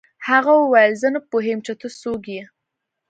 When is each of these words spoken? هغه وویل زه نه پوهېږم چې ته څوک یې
هغه 0.27 0.53
وویل 0.57 0.93
زه 1.01 1.07
نه 1.15 1.19
پوهېږم 1.29 1.59
چې 1.65 1.73
ته 1.79 1.87
څوک 2.01 2.23
یې 2.33 2.43